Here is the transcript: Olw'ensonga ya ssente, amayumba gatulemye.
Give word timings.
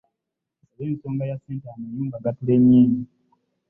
Olw'ensonga 0.69 1.23
ya 1.29 1.37
ssente, 1.39 1.67
amayumba 1.73 2.23
gatulemye. 2.25 2.81